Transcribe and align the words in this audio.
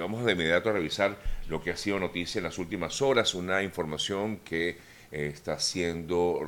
Vamos 0.00 0.24
de 0.24 0.32
inmediato 0.32 0.70
a 0.70 0.72
revisar 0.72 1.18
lo 1.48 1.62
que 1.62 1.72
ha 1.72 1.76
sido 1.76 1.98
noticia 1.98 2.38
en 2.38 2.44
las 2.44 2.56
últimas 2.56 3.02
horas, 3.02 3.34
una 3.34 3.62
información 3.62 4.38
que 4.38 4.78
eh, 5.12 5.30
está 5.34 5.58
siendo 5.58 6.40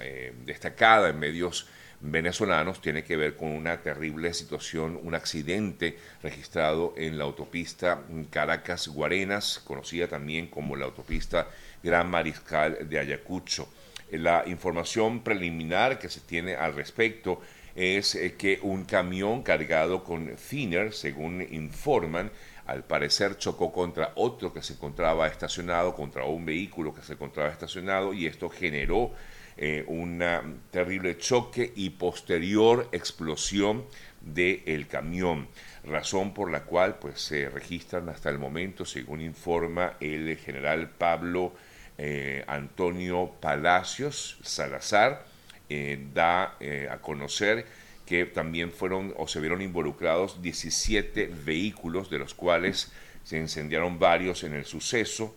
eh, 0.00 0.32
destacada 0.44 1.08
en 1.08 1.18
medios 1.18 1.66
venezolanos 2.00 2.80
tiene 2.80 3.02
que 3.02 3.16
ver 3.16 3.34
con 3.34 3.48
una 3.48 3.82
terrible 3.82 4.32
situación, 4.32 5.00
un 5.02 5.16
accidente 5.16 5.98
registrado 6.22 6.94
en 6.96 7.18
la 7.18 7.24
autopista 7.24 8.04
Caracas-Guarenas, 8.30 9.60
conocida 9.64 10.06
también 10.06 10.46
como 10.46 10.76
la 10.76 10.84
autopista 10.84 11.48
Gran 11.82 12.08
Mariscal 12.08 12.88
de 12.88 13.00
Ayacucho. 13.00 13.68
La 14.12 14.44
información 14.46 15.24
preliminar 15.24 15.98
que 15.98 16.08
se 16.08 16.20
tiene 16.20 16.54
al 16.54 16.74
respecto 16.74 17.42
es 17.74 18.14
eh, 18.14 18.34
que 18.36 18.58
un 18.62 18.84
camión 18.84 19.42
cargado 19.42 20.02
con 20.02 20.34
thinner, 20.36 20.92
según 20.92 21.46
informan, 21.50 22.30
al 22.68 22.84
parecer 22.84 23.38
chocó 23.38 23.72
contra 23.72 24.12
otro 24.16 24.52
que 24.52 24.62
se 24.62 24.74
encontraba 24.74 25.26
estacionado, 25.26 25.94
contra 25.94 26.24
un 26.24 26.44
vehículo 26.44 26.94
que 26.94 27.00
se 27.00 27.14
encontraba 27.14 27.48
estacionado 27.48 28.12
y 28.12 28.26
esto 28.26 28.50
generó 28.50 29.12
eh, 29.56 29.84
un 29.88 30.22
terrible 30.70 31.16
choque 31.16 31.72
y 31.74 31.90
posterior 31.90 32.86
explosión 32.92 33.86
del 34.20 34.86
camión, 34.86 35.48
razón 35.82 36.34
por 36.34 36.50
la 36.50 36.64
cual 36.64 36.98
pues 36.98 37.22
se 37.22 37.48
registran 37.48 38.10
hasta 38.10 38.28
el 38.28 38.38
momento, 38.38 38.84
según 38.84 39.22
informa 39.22 39.94
el 39.98 40.36
general 40.36 40.90
Pablo 40.90 41.54
eh, 41.96 42.44
Antonio 42.46 43.32
Palacios 43.40 44.38
Salazar, 44.42 45.24
eh, 45.70 45.98
da 46.12 46.58
a 46.90 46.98
conocer 46.98 47.64
que 48.08 48.24
también 48.24 48.72
fueron 48.72 49.12
o 49.18 49.28
se 49.28 49.38
vieron 49.38 49.60
involucrados 49.60 50.40
17 50.40 51.30
vehículos, 51.44 52.08
de 52.08 52.18
los 52.18 52.32
cuales 52.32 52.90
se 53.22 53.36
incendiaron 53.36 53.98
varios 53.98 54.44
en 54.44 54.54
el 54.54 54.64
suceso 54.64 55.36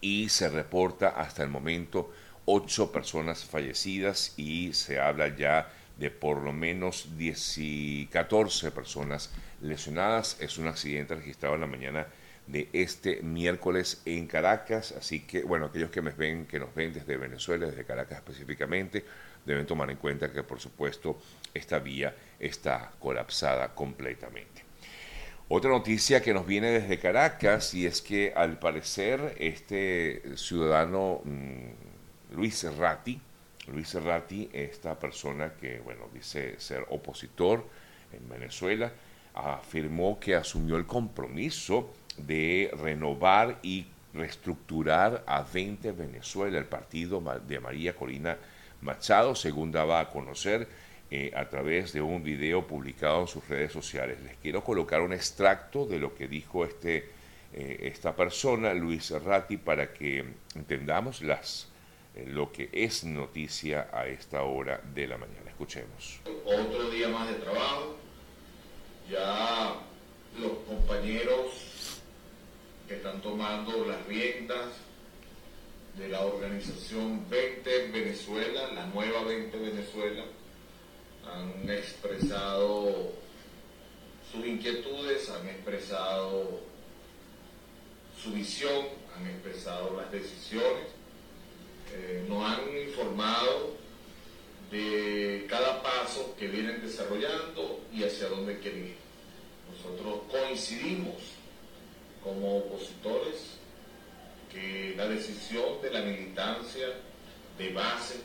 y 0.00 0.28
se 0.28 0.48
reporta 0.48 1.08
hasta 1.08 1.42
el 1.42 1.48
momento 1.48 2.12
ocho 2.44 2.92
personas 2.92 3.44
fallecidas 3.44 4.34
y 4.36 4.72
se 4.72 5.00
habla 5.00 5.34
ya 5.36 5.68
de 5.98 6.12
por 6.12 6.42
lo 6.42 6.52
menos 6.52 7.18
10 7.18 8.08
14 8.08 8.70
personas 8.70 9.32
lesionadas. 9.60 10.36
Es 10.38 10.58
un 10.58 10.68
accidente 10.68 11.16
registrado 11.16 11.56
en 11.56 11.62
la 11.62 11.66
mañana 11.66 12.06
de 12.46 12.68
este 12.72 13.20
miércoles 13.22 14.00
en 14.04 14.28
Caracas, 14.28 14.94
así 14.96 15.26
que 15.26 15.42
bueno, 15.42 15.66
aquellos 15.66 15.90
que 15.90 16.02
me 16.02 16.12
ven, 16.12 16.46
que 16.46 16.60
nos 16.60 16.72
ven 16.72 16.92
desde 16.92 17.16
Venezuela, 17.16 17.66
desde 17.66 17.84
Caracas 17.84 18.18
específicamente, 18.18 19.04
deben 19.44 19.66
tomar 19.66 19.90
en 19.90 19.96
cuenta 19.96 20.32
que 20.32 20.42
por 20.42 20.60
supuesto 20.60 21.18
esta 21.52 21.78
vía 21.78 22.14
está 22.38 22.92
colapsada 22.98 23.74
completamente. 23.74 24.64
Otra 25.48 25.70
noticia 25.70 26.22
que 26.22 26.32
nos 26.32 26.46
viene 26.46 26.70
desde 26.70 26.98
Caracas 26.98 27.74
y 27.74 27.84
es 27.84 28.00
que 28.00 28.32
al 28.34 28.58
parecer 28.58 29.34
este 29.38 30.36
ciudadano 30.36 31.20
mm, 31.24 32.34
Luis 32.34 32.56
Serrati. 32.56 33.20
Luis 33.68 33.88
Serrati, 33.88 34.48
esta 34.52 34.98
persona 34.98 35.52
que, 35.54 35.80
bueno, 35.80 36.08
dice 36.12 36.58
ser 36.58 36.86
opositor 36.90 37.66
en 38.12 38.28
Venezuela, 38.28 38.92
afirmó 39.34 40.18
que 40.18 40.34
asumió 40.34 40.76
el 40.76 40.86
compromiso 40.86 41.92
de 42.16 42.70
renovar 42.78 43.58
y 43.62 43.86
reestructurar 44.12 45.24
a 45.26 45.42
20 45.42 45.92
Venezuela, 45.92 46.58
el 46.58 46.66
partido 46.66 47.22
de 47.46 47.60
María 47.60 47.94
Corina 47.94 48.38
Machado, 48.84 49.34
según 49.34 49.72
daba 49.72 49.98
a 49.98 50.10
conocer 50.10 50.68
eh, 51.10 51.32
a 51.34 51.48
través 51.48 51.92
de 51.92 52.00
un 52.00 52.22
video 52.22 52.66
publicado 52.66 53.22
en 53.22 53.28
sus 53.28 53.48
redes 53.48 53.72
sociales. 53.72 54.20
Les 54.22 54.36
quiero 54.36 54.62
colocar 54.62 55.00
un 55.00 55.12
extracto 55.12 55.86
de 55.86 55.98
lo 55.98 56.14
que 56.14 56.28
dijo 56.28 56.64
este, 56.64 57.10
eh, 57.52 57.78
esta 57.82 58.14
persona, 58.14 58.74
Luis 58.74 59.06
Serrati, 59.06 59.56
para 59.56 59.92
que 59.92 60.24
entendamos 60.54 61.22
las 61.22 61.70
lo 62.26 62.52
que 62.52 62.68
es 62.72 63.02
noticia 63.02 63.88
a 63.92 64.06
esta 64.06 64.42
hora 64.42 64.80
de 64.94 65.08
la 65.08 65.18
mañana. 65.18 65.50
Escuchemos. 65.50 66.20
Otro 66.44 66.88
día 66.90 67.08
más 67.08 67.28
de 67.28 67.34
trabajo. 67.34 67.96
Ya 69.10 69.74
los 70.38 70.52
compañeros 70.66 72.00
que 72.86 72.96
están 72.96 73.20
tomando 73.20 73.84
las 73.86 74.06
riendas 74.06 74.68
de 75.98 76.08
la 76.08 76.24
organización 76.24 77.28
20 77.28 77.88
Venezuela, 77.88 78.72
la 78.72 78.86
nueva 78.86 79.22
20 79.24 79.56
Venezuela, 79.58 80.24
han 81.32 81.70
expresado 81.70 83.12
sus 84.30 84.46
inquietudes, 84.46 85.30
han 85.30 85.48
expresado 85.48 86.60
su 88.22 88.32
visión, 88.32 88.86
han 89.16 89.26
expresado 89.28 89.96
las 89.96 90.10
decisiones 90.10 90.94
eh, 91.96 92.24
nos 92.28 92.42
han 92.44 92.76
informado 92.76 93.76
de 94.70 95.46
cada 95.48 95.80
paso 95.80 96.34
que 96.36 96.48
vienen 96.48 96.80
desarrollando 96.82 97.80
y 97.92 98.02
hacia 98.02 98.28
dónde 98.28 98.58
quieren 98.58 98.86
ir. 98.88 98.96
Nosotros 99.70 100.22
coincidimos 100.28 101.14
como 102.22 102.58
opositores 102.58 103.58
la 104.96 105.08
decisión 105.08 105.80
de 105.82 105.90
la 105.90 106.00
militancia 106.00 106.86
de 107.58 107.72
base, 107.72 108.20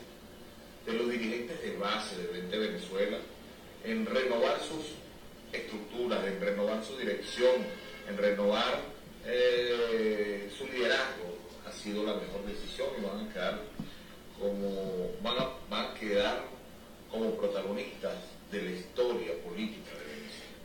de 0.86 0.92
los 0.92 1.10
dirigentes 1.10 1.60
de 1.62 1.76
base 1.76 2.16
de 2.16 2.26
20 2.28 2.58
Venezuela, 2.58 3.18
en 3.84 4.06
renovar 4.06 4.60
sus 4.60 4.94
estructuras, 5.52 6.24
en 6.26 6.40
renovar 6.40 6.84
su 6.84 6.96
dirección, 6.96 7.54
en 8.08 8.16
renovar 8.16 8.80
eh, 9.26 10.50
su 10.56 10.66
liderazgo, 10.66 11.38
ha 11.66 11.72
sido 11.72 12.04
la 12.04 12.14
mejor 12.14 12.44
decisión 12.46 12.88
y 12.98 13.04
van 13.04 13.28
a 13.28 13.32
quedar 13.32 13.60
como, 14.38 15.10
van 15.22 15.36
a, 15.70 15.94
quedar 15.94 16.44
como 17.10 17.36
protagonistas 17.36 18.14
de 18.50 18.62
la 18.62 18.70
historia 18.70 19.32
política 19.44 19.90
de. 19.90 20.09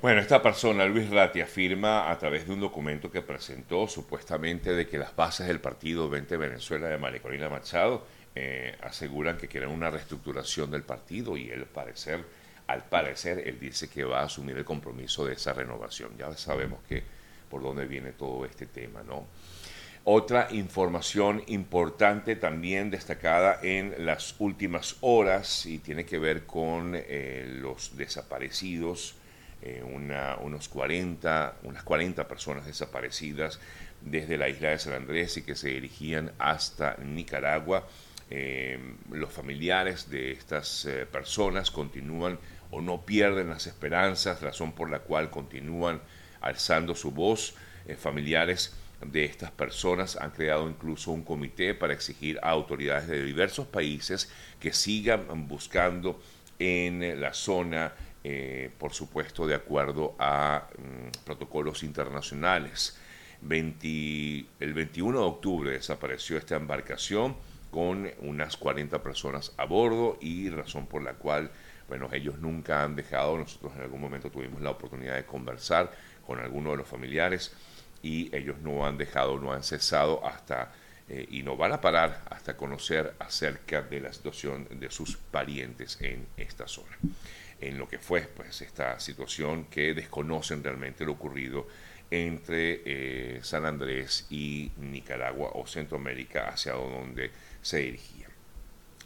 Bueno, 0.01 0.21
esta 0.21 0.41
persona, 0.41 0.85
Luis 0.85 1.09
Ratti, 1.09 1.41
afirma 1.41 2.11
a 2.11 2.17
través 2.19 2.45
de 2.45 2.53
un 2.53 2.59
documento 2.59 3.09
que 3.09 3.21
presentó 3.21 3.87
supuestamente 3.87 4.73
de 4.73 4.87
que 4.87 4.97
las 4.97 5.15
bases 5.15 5.47
del 5.47 5.59
partido 5.59 6.09
20 6.09 6.37
Venezuela 6.37 6.87
de 6.87 6.97
María 6.97 7.21
Corina 7.21 7.49
Machado 7.49 8.05
eh, 8.35 8.75
aseguran 8.81 9.37
que 9.37 9.47
quieren 9.47 9.69
una 9.69 9.89
reestructuración 9.89 10.69
del 10.69 10.83
partido 10.83 11.37
y 11.37 11.49
él 11.49 11.65
parecer, 11.65 12.23
al 12.67 12.83
parecer, 12.83 13.47
él 13.47 13.59
dice 13.59 13.89
que 13.89 14.03
va 14.03 14.19
a 14.19 14.25
asumir 14.25 14.57
el 14.57 14.65
compromiso 14.65 15.25
de 15.25 15.33
esa 15.33 15.53
renovación. 15.53 16.11
Ya 16.17 16.31
sabemos 16.33 16.79
que 16.87 17.01
por 17.49 17.63
dónde 17.63 17.85
viene 17.85 18.11
todo 18.11 18.45
este 18.45 18.65
tema, 18.65 19.01
¿no? 19.03 19.25
Otra 20.03 20.49
información 20.51 21.41
importante 21.47 22.35
también 22.35 22.91
destacada 22.91 23.59
en 23.63 24.05
las 24.05 24.35
últimas 24.37 24.97
horas 25.01 25.65
y 25.65 25.79
tiene 25.79 26.05
que 26.05 26.19
ver 26.19 26.45
con 26.45 26.91
eh, 26.93 27.45
los 27.59 27.97
desaparecidos, 27.97 29.15
eh, 29.61 29.83
unos 29.83 30.69
40, 30.69 31.55
unas 31.63 31.83
40 31.83 32.27
personas 32.27 32.65
desaparecidas 32.65 33.59
desde 34.01 34.37
la 34.37 34.49
isla 34.49 34.69
de 34.69 34.79
San 34.79 34.93
Andrés 34.93 35.37
y 35.37 35.43
que 35.43 35.55
se 35.55 35.69
dirigían 35.69 36.31
hasta 36.37 36.97
Nicaragua. 36.97 37.87
Eh, 38.29 38.79
los 39.11 39.31
familiares 39.31 40.09
de 40.09 40.31
estas 40.31 40.87
personas 41.11 41.71
continúan 41.71 42.39
o 42.71 42.81
no 42.81 43.05
pierden 43.05 43.49
las 43.49 43.67
esperanzas, 43.67 44.41
razón 44.41 44.73
por 44.73 44.89
la 44.89 44.99
cual 44.99 45.29
continúan 45.29 46.01
alzando 46.41 46.95
su 46.95 47.11
voz. 47.11 47.55
familiares 47.99 48.73
de 49.01 49.25
estas 49.25 49.51
personas 49.51 50.15
han 50.15 50.31
creado 50.31 50.69
incluso 50.69 51.11
un 51.11 51.23
comité 51.23 51.73
para 51.73 51.93
exigir 51.93 52.39
a 52.41 52.49
autoridades 52.49 53.07
de 53.07 53.23
diversos 53.23 53.67
países 53.67 54.31
que 54.59 54.73
sigan 54.73 55.47
buscando 55.47 56.19
en 56.59 57.19
la 57.19 57.33
zona, 57.33 57.93
eh, 58.27 58.71
por 58.79 58.91
supuesto, 58.91 59.45
de 59.45 59.53
acuerdo 59.53 60.15
a 60.17 60.67
mm, 60.79 61.25
protocolos 61.25 61.83
internacionales. 61.83 62.97
el 63.47 64.73
21 64.73 65.19
de 65.19 65.25
octubre 65.25 65.69
desapareció 65.69 66.35
esta 66.35 66.55
embarcación 66.55 67.35
con 67.69 68.09
unas 68.21 68.57
40 68.57 69.03
personas 69.03 69.53
a 69.57 69.65
bordo 69.65 70.17
y 70.21 70.49
razón 70.49 70.87
por 70.87 71.03
la 71.03 71.13
cual, 71.13 71.51
bueno, 71.87 72.09
ellos 72.13 72.39
nunca 72.39 72.81
han 72.81 72.95
dejado, 72.95 73.37
nosotros 73.37 73.73
en 73.75 73.83
algún 73.83 74.01
momento 74.01 74.31
tuvimos 74.31 74.59
la 74.59 74.71
oportunidad 74.71 75.17
de 75.17 75.25
conversar 75.25 75.91
con 76.25 76.39
algunos 76.39 76.73
de 76.73 76.77
los 76.77 76.87
familiares, 76.87 77.53
y 78.01 78.35
ellos 78.35 78.57
no 78.63 78.87
han 78.87 78.97
dejado, 78.97 79.37
no 79.37 79.53
han 79.53 79.61
cesado 79.61 80.25
hasta 80.25 80.71
eh, 81.07 81.27
y 81.29 81.43
no 81.43 81.55
van 81.57 81.73
a 81.73 81.81
parar 81.81 82.23
hasta 82.31 82.57
conocer 82.57 83.13
acerca 83.19 83.83
de 83.83 84.01
la 84.01 84.11
situación 84.11 84.67
de 84.79 84.89
sus 84.89 85.15
parientes 85.17 86.01
en 86.01 86.25
esta 86.37 86.67
zona. 86.67 86.97
En 87.61 87.77
lo 87.77 87.87
que 87.87 87.99
fue 87.99 88.21
pues 88.21 88.61
esta 88.61 88.99
situación 88.99 89.65
que 89.65 89.93
desconocen 89.93 90.63
realmente 90.63 91.05
lo 91.05 91.13
ocurrido 91.13 91.67
entre 92.11 92.81
eh, 92.85 93.39
San 93.41 93.65
Andrés 93.65 94.27
y 94.29 94.71
Nicaragua 94.77 95.51
o 95.53 95.65
Centroamérica 95.65 96.49
hacia 96.49 96.73
donde 96.73 97.31
se 97.61 97.79
dirigían. 97.79 98.31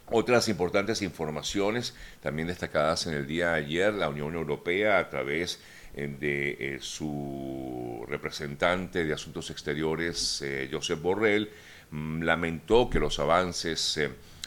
Otras 0.06 0.48
importantes 0.48 1.02
informaciones 1.02 1.94
también 2.20 2.48
destacadas 2.48 3.06
en 3.06 3.14
el 3.14 3.26
día 3.26 3.50
de 3.50 3.58
ayer, 3.58 3.94
la 3.94 4.08
Unión 4.08 4.34
Europea 4.34 4.98
a 4.98 5.08
través 5.08 5.60
de 5.94 6.78
su 6.80 8.04
representante 8.08 9.04
de 9.04 9.12
Asuntos 9.12 9.50
Exteriores, 9.50 10.44
Josep 10.70 11.00
Borrell, 11.00 11.50
mm, 11.90 12.22
lamentó 12.22 12.90
que 12.90 12.98
los 12.98 13.18
avances 13.18 13.98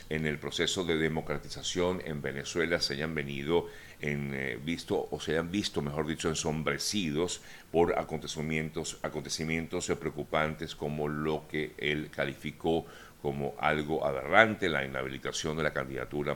en 0.09 0.25
el 0.25 0.37
proceso 0.39 0.83
de 0.83 0.97
democratización 0.97 2.01
en 2.05 2.21
Venezuela 2.21 2.79
se 2.79 2.93
hayan 2.93 3.15
venido 3.15 3.67
en, 4.01 4.33
eh, 4.33 4.59
visto 4.63 5.07
o 5.09 5.19
se 5.19 5.31
hayan 5.31 5.51
visto, 5.51 5.81
mejor 5.81 6.07
dicho, 6.07 6.29
ensombrecidos 6.29 7.41
por 7.71 7.97
acontecimientos, 7.97 8.99
acontecimientos 9.01 9.91
preocupantes 9.99 10.75
como 10.75 11.07
lo 11.07 11.47
que 11.47 11.73
él 11.77 12.09
calificó 12.09 12.85
como 13.21 13.55
algo 13.57 14.05
aberrante, 14.05 14.67
la 14.67 14.83
inhabilitación 14.83 15.55
de 15.55 15.63
la 15.63 15.71
candidatura 15.71 16.33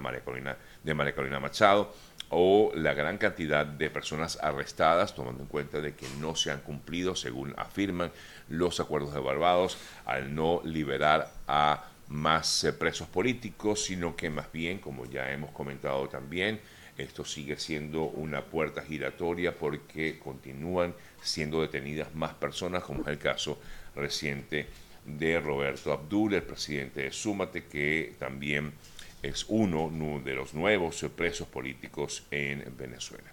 de 0.83 0.93
María 0.93 1.13
Carolina 1.13 1.39
Machado 1.41 1.93
o 2.29 2.71
la 2.75 2.93
gran 2.93 3.17
cantidad 3.17 3.65
de 3.65 3.89
personas 3.89 4.37
arrestadas, 4.41 5.13
tomando 5.13 5.43
en 5.43 5.49
cuenta 5.49 5.81
de 5.81 5.95
que 5.95 6.07
no 6.19 6.35
se 6.35 6.51
han 6.51 6.61
cumplido, 6.61 7.15
según 7.15 7.53
afirman, 7.57 8.11
los 8.49 8.79
acuerdos 8.79 9.13
de 9.13 9.19
Barbados 9.19 9.77
al 10.05 10.33
no 10.33 10.61
liberar 10.63 11.29
a 11.47 11.85
más 12.09 12.63
eh, 12.63 12.73
presos 12.73 13.07
políticos, 13.07 13.85
sino 13.85 14.15
que 14.15 14.29
más 14.29 14.51
bien, 14.51 14.79
como 14.79 15.05
ya 15.05 15.31
hemos 15.31 15.51
comentado 15.51 16.07
también, 16.07 16.59
esto 16.97 17.25
sigue 17.25 17.57
siendo 17.57 18.03
una 18.03 18.43
puerta 18.45 18.81
giratoria 18.81 19.55
porque 19.55 20.17
continúan 20.17 20.95
siendo 21.21 21.61
detenidas 21.61 22.13
más 22.15 22.33
personas, 22.33 22.83
como 22.83 23.01
es 23.01 23.07
el 23.07 23.19
caso 23.19 23.59
reciente 23.95 24.67
de 25.05 25.39
Roberto 25.39 25.93
Abdul, 25.93 26.33
el 26.33 26.43
presidente 26.43 27.03
de 27.03 27.11
Súmate, 27.11 27.65
que 27.65 28.15
también 28.17 28.73
es 29.21 29.45
uno 29.47 29.91
de 30.23 30.35
los 30.35 30.53
nuevos 30.53 31.05
presos 31.15 31.47
políticos 31.47 32.25
en 32.31 32.63
Venezuela. 32.77 33.31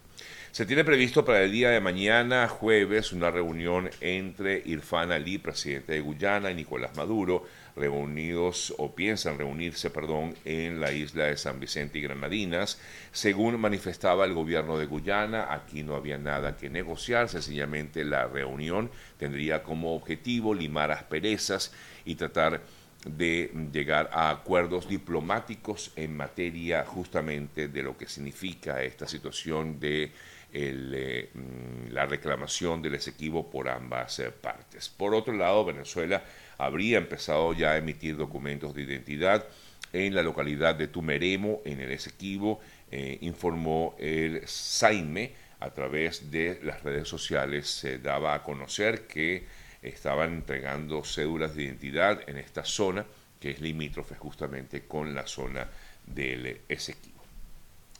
Se 0.53 0.67
tiene 0.67 0.85
previsto 0.85 1.25
para 1.25 1.43
el 1.43 1.51
día 1.51 1.71
de 1.71 1.81
mañana, 1.81 2.47
jueves, 2.47 3.13
una 3.13 3.31
reunión 3.31 3.91
entre 4.01 4.63
Irfan 4.65 5.11
Ali, 5.11 5.39
presidente 5.39 5.95
de 5.95 6.01
Guyana, 6.01 6.51
y 6.51 6.55
Nicolás 6.55 6.97
Maduro, 6.97 7.45
reunidos 7.77 8.75
o 8.79 8.95
piensan 8.95 9.39
reunirse, 9.39 9.91
perdón, 9.91 10.35
en 10.45 10.81
la 10.81 10.93
isla 10.93 11.25
de 11.25 11.37
San 11.37 11.59
Vicente 11.61 11.99
y 11.99 12.03
Granadinas. 12.03 12.81
Según 13.13 13.61
manifestaba 13.61 14.25
el 14.25 14.35
gobierno 14.35 14.79
de 14.79 14.87
Guyana, 14.87 15.53
aquí 15.53 15.83
no 15.83 15.97
había 15.97 16.19
nada 16.19 16.57
que 16.57 16.71
negociar, 16.71 17.29
sencillamente 17.29 18.05
la 18.05 18.27
reunión 18.27 18.91
tendría 19.19 19.63
como 19.63 19.95
objetivo 19.95 20.55
limar 20.55 20.93
asperezas 20.93 21.73
y 22.05 22.15
tratar 22.15 22.63
de 23.05 23.51
llegar 23.73 24.09
a 24.13 24.31
acuerdos 24.31 24.89
diplomáticos 24.89 25.93
en 25.97 26.17
materia 26.17 26.85
justamente 26.87 27.69
de 27.69 27.83
lo 27.83 27.97
que 27.97 28.09
significa 28.09 28.83
esta 28.83 29.07
situación 29.07 29.79
de 29.79 30.11
eh, 30.57 31.31
mm, 31.35 31.93
la 31.93 32.07
reclamación 32.07 32.81
del 32.81 32.95
Esequibo 32.95 33.51
por 33.51 33.69
ambas 33.69 34.21
eh, 34.21 34.31
partes. 34.31 34.89
Por 34.89 35.15
otro 35.15 35.35
lado, 35.35 35.65
Venezuela 35.65 36.23
habría 36.59 36.99
empezado 36.99 37.53
ya 37.53 37.73
a 37.73 37.77
emitir 37.77 38.17
documentos 38.17 38.75
de 38.75 38.83
identidad 38.83 39.47
en 39.93 40.15
la 40.15 40.23
localidad 40.23 40.75
de 40.75 40.89
Tumeremo, 40.89 41.63
en 41.65 41.81
el 41.81 41.93
Esequibo, 41.93 42.61
eh, 42.91 43.19
informó 43.21 43.95
el 43.99 44.47
Saime 44.47 45.33
a 45.61 45.71
través 45.71 46.31
de 46.31 46.61
las 46.63 46.83
redes 46.83 47.09
sociales. 47.09 47.69
Se 47.69 47.99
daba 47.99 48.35
a 48.35 48.43
conocer 48.43 49.07
que 49.07 49.47
estaban 49.83 50.33
entregando 50.33 51.05
cédulas 51.05 51.55
de 51.55 51.65
identidad 51.65 52.29
en 52.29 52.39
esta 52.39 52.65
zona, 52.65 53.07
que 53.41 53.51
es 53.51 53.61
limítrofe 53.61 54.17
justamente 54.17 54.83
con 54.83 55.15
la 55.15 55.27
zona 55.27 55.69
del 56.07 56.61
Esequibo. 56.69 57.15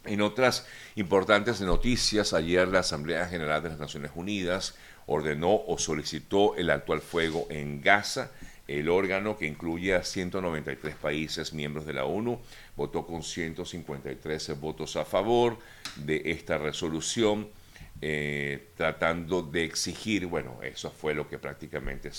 En 0.05 0.21
otras 0.21 0.67
importantes 0.97 1.61
noticias, 1.61 2.35
ayer 2.35 2.69
la 2.69 2.81
Asamblea 2.81 3.27
General 3.27 3.63
de 3.63 3.71
las 3.71 3.79
Naciones 3.79 4.11
Unidas 4.15 4.75
ordenó 5.07 5.63
o 5.67 5.79
solicitó 5.79 6.57
el 6.57 6.71
actual 6.71 7.01
fuego 7.01 7.47
en 7.51 7.81
Gaza. 7.81 8.31
El 8.67 8.89
órgano, 8.89 9.37
que 9.37 9.47
incluye 9.47 9.95
a 9.95 10.03
193 10.03 10.95
países 10.95 11.53
miembros 11.53 11.85
de 11.85 11.93
la 11.93 12.07
ONU, 12.07 12.41
votó 12.77 13.07
con 13.07 13.23
153 13.23 14.59
votos 14.59 14.97
a 14.97 15.05
favor 15.05 15.59
de 15.97 16.23
esta 16.25 16.57
resolución, 16.57 17.49
eh, 18.01 18.69
tratando 18.77 19.43
de 19.43 19.65
exigir, 19.65 20.27
bueno, 20.27 20.59
eso 20.63 20.91
fue 20.91 21.15
lo 21.15 21.29
que 21.29 21.39
prácticamente 21.39 22.11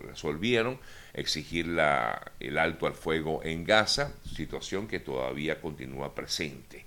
resolvieron, 0.00 0.78
exigir 1.14 1.68
la, 1.68 2.32
el 2.40 2.58
alto 2.58 2.86
al 2.86 2.94
fuego 2.94 3.40
en 3.44 3.64
Gaza, 3.64 4.12
situación 4.34 4.88
que 4.88 4.98
todavía 4.98 5.60
continúa 5.60 6.12
presente. 6.14 6.84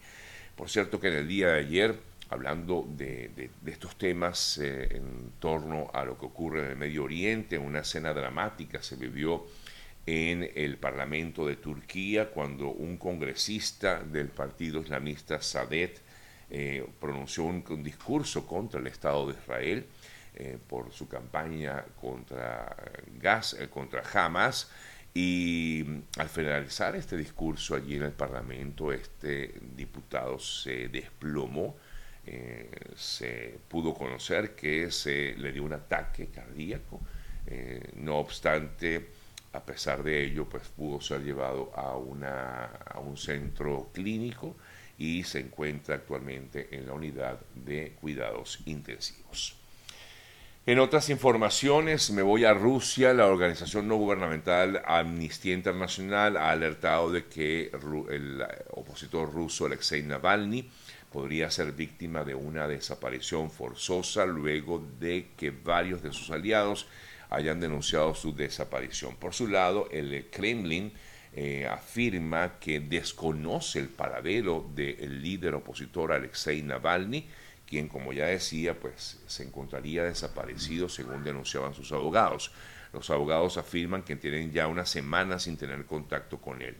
Por 0.55 0.69
cierto 0.69 0.99
que 0.99 1.07
en 1.07 1.15
el 1.15 1.27
día 1.27 1.47
de 1.47 1.59
ayer 1.59 1.95
hablando 2.35 2.85
de, 2.97 3.49
estos 3.65 3.97
temas 3.97 4.57
eh, 4.57 4.97
en 4.97 5.31
torno 5.39 5.89
a 5.93 6.03
lo 6.03 6.17
que 6.17 6.25
ocurre 6.25 6.65
en 6.65 6.71
el 6.71 6.75
Medio 6.75 7.05
Oriente. 7.05 7.57
Una 7.57 7.79
escena 7.79 8.13
dramática 8.13 8.81
se 8.81 8.97
vivió 8.97 9.45
en 10.05 10.51
el 10.53 10.77
Parlamento 10.77 11.47
de 11.47 11.55
Turquía 11.55 12.29
cuando 12.29 12.67
un 12.69 12.97
congresista 12.97 14.03
del 14.03 14.27
Partido 14.27 14.81
Islamista 14.81 15.41
Sadet 15.41 16.01
eh, 16.49 16.85
pronunció 16.99 17.45
un, 17.45 17.63
discurso 17.81 18.45
contra 18.45 18.79
el 18.79 18.87
Estado 18.87 19.27
de 19.27 19.39
Israel 19.39 19.85
eh, 20.35 20.57
por 20.67 20.91
su 20.91 21.07
campaña 21.07 21.85
contra, 21.99 22.75
gas, 23.19 23.55
contra 23.71 24.03
Hamas. 24.13 24.69
Y 25.13 25.85
al 26.17 26.27
finalizar 26.27 26.97
este 26.97 27.15
discurso 27.15 27.73
allí 27.73 27.95
en 27.95 28.03
el 28.03 28.11
Parlamento, 28.11 28.91
este 28.91 29.53
diputado 29.73 30.37
se 30.37 30.89
desplomó 30.89 31.77
eh, 32.27 32.69
se 32.95 33.59
pudo 33.67 33.93
conocer 33.93 34.55
que 34.55 34.89
se 34.91 35.35
le 35.37 35.51
dio 35.51 35.63
un 35.63 35.73
ataque 35.73 36.27
cardíaco. 36.27 37.01
Eh, 37.45 37.91
no 37.97 38.17
obstante, 38.17 39.09
a 39.53 39.63
pesar 39.63 40.01
de 40.01 40.23
ello, 40.23 40.45
pues 40.45 40.63
pudo 40.69 40.99
ser 41.01 41.21
llevado 41.23 41.71
a, 41.75 41.95
un 41.97 43.17
centro 43.17 43.89
clínico 43.93 44.55
y 44.97 45.23
se 45.23 45.39
encuentra 45.39 45.95
actualmente 45.95 46.69
en 46.71 46.87
la 46.87 46.93
unidad 46.93 47.39
de 47.53 47.95
cuidados 48.01 48.59
intensivos. 48.65 49.57
En 50.65 50.79
otras 50.79 51.11
informaciones, 51.11 52.09
me 52.09 52.23
voy 52.23 52.43
a 52.43 52.55
Rusia. 52.55 53.13
La 53.13 53.27
organización 53.27 53.87
no 53.87 53.97
gubernamental 53.97 54.81
Amnistía 54.83 55.53
Internacional 55.53 56.37
ha 56.37 56.49
alertado 56.49 57.11
de 57.11 57.25
que 57.25 57.69
el 58.09 58.43
opositor 58.71 59.31
ruso 59.31 59.67
Alexei 59.67 60.01
Navalny 60.01 60.67
podría 61.15 61.49
ser 61.49 61.71
víctima 61.71 62.25
de 62.25 62.35
una 62.35 62.67
desaparición 62.67 63.49
forzosa 63.49 64.25
luego 64.25 64.85
de 64.99 65.27
que 65.37 65.49
varios 65.49 66.03
de 66.03 66.11
sus 66.11 66.29
aliados 66.29 66.87
hayan 67.29 67.61
denunciado 67.61 68.13
su 68.13 68.35
desaparición. 68.35 69.15
Por 69.15 69.33
su 69.33 69.47
lado, 69.47 69.87
el 69.93 70.27
Kremlin 70.29 70.91
eh, 71.31 71.67
afirma 71.71 72.59
que 72.59 72.81
desconoce 72.81 73.79
el 73.79 73.87
paradero 73.87 74.69
del 74.75 75.21
líder 75.23 75.53
opositor 75.53 76.11
Alexei 76.11 76.61
Navalny, 76.61 77.25
quien, 77.65 77.87
como 77.87 78.11
ya 78.11 78.25
decía, 78.25 78.77
pues 78.77 79.21
se 79.25 79.43
encontraría 79.43 80.03
desaparecido 80.03 80.89
según 80.89 81.23
denunciaban 81.23 81.73
sus 81.73 81.93
abogados. 81.93 82.51
Los 82.91 83.09
abogados 83.09 83.55
afirman 83.55 84.03
que 84.03 84.17
tienen 84.17 84.51
ya 84.51 84.67
una 84.67 84.85
semana 84.85 85.39
sin 85.39 85.55
tener 85.55 85.85
contacto 85.85 86.41
con 86.41 86.61
él. 86.61 86.75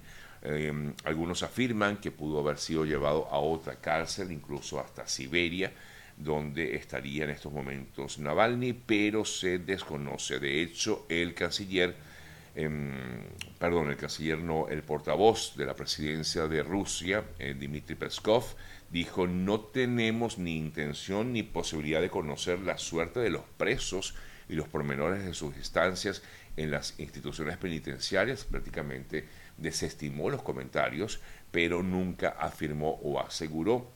Em, 0.48 0.94
algunos 1.06 1.42
afirman 1.42 1.98
que 1.98 2.12
pudo 2.12 2.40
haber 2.40 2.60
sido 2.60 2.86
llevado 2.86 3.28
a 3.32 3.40
otra 3.40 3.76
cárcel, 3.78 4.32
incluso 4.32 4.80
hasta 4.80 5.08
Siberia, 5.08 5.74
donde 6.18 6.76
estaría 6.76 7.24
en 7.24 7.32
estos 7.32 7.52
momentos 7.52 8.20
Navalny, 8.20 8.74
pero 8.74 9.26
se 9.26 9.58
desconoce. 9.58 10.40
De 10.40 10.62
hecho, 10.62 11.08
el 11.10 11.34
canciller, 11.34 11.96
em, 12.54 13.24
perdón, 13.58 13.90
el 13.90 13.98
canciller 13.98 14.38
no, 14.38 14.68
el 14.70 14.84
portavoz 14.84 15.56
de 15.58 15.66
la 15.66 15.76
presidencia 15.76 16.48
de 16.48 16.62
Rusia, 16.62 17.24
eh, 17.40 17.56
Dmitry 17.56 17.96
Peskov, 17.96 18.46
dijo, 18.92 19.28
no 19.28 19.60
tenemos 19.60 20.38
ni 20.38 20.58
intención 20.58 21.34
ni 21.34 21.44
posibilidad 21.44 22.02
de 22.02 22.10
conocer 22.10 22.60
la 22.60 22.78
suerte 22.78 23.20
de 23.20 23.30
los 23.30 23.44
presos 23.58 24.16
y 24.48 24.54
los 24.54 24.68
pormenores 24.68 25.26
de 25.26 25.34
sus 25.34 25.56
instancias 25.56 26.22
en 26.58 26.72
las 26.72 27.00
instituciones 27.00 27.58
penitenciarias, 27.58 28.46
prácticamente 28.46 29.26
desestimó 29.58 30.30
los 30.30 30.42
comentarios, 30.42 31.20
pero 31.52 31.84
nunca 31.84 32.30
afirmó 32.40 33.00
o 33.04 33.20
aseguró 33.20 33.90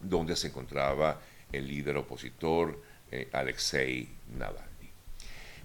dónde 0.00 0.36
se 0.36 0.48
encontraba 0.48 1.20
el 1.52 1.68
líder 1.68 1.96
opositor 1.96 2.82
eh, 3.10 3.28
Alexei 3.32 4.08
Navalny. 4.36 4.75